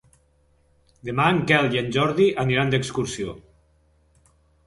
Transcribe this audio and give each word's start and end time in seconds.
Demà 1.09 1.25
en 1.33 1.41
Quel 1.51 1.67
i 1.75 1.81
en 1.83 1.91
Jordi 1.97 2.27
aniran 2.45 2.73
d'excursió. 2.75 3.37